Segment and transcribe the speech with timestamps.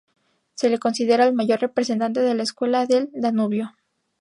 [0.55, 3.75] Se le considera el mayor representante de la Escuela del Danubio.